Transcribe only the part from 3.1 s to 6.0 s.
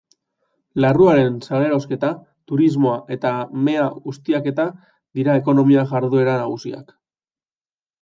eta mea ustiaketa dira ekonomia